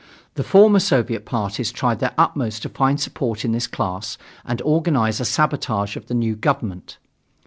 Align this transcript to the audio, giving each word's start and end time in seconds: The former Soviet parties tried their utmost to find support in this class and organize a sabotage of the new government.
The 0.33 0.43
former 0.43 0.79
Soviet 0.79 1.25
parties 1.27 1.71
tried 1.71 1.99
their 1.99 2.15
utmost 2.17 2.63
to 2.63 2.69
find 2.69 2.99
support 2.99 3.45
in 3.45 3.51
this 3.51 3.67
class 3.67 4.17
and 4.43 4.59
organize 4.63 5.19
a 5.19 5.25
sabotage 5.25 5.95
of 5.95 6.07
the 6.07 6.15
new 6.15 6.35
government. 6.35 6.97